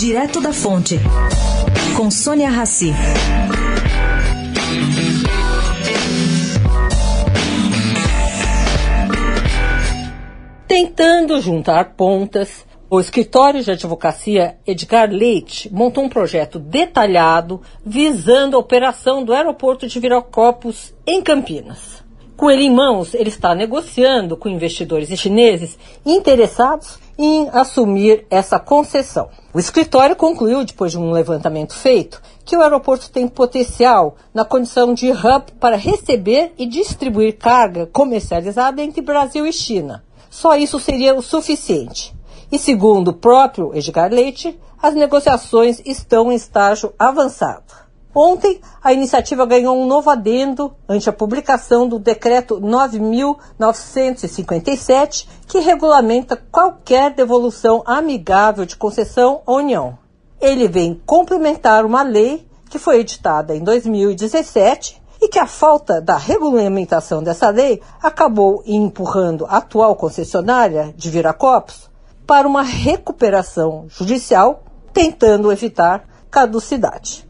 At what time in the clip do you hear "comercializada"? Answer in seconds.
37.86-38.80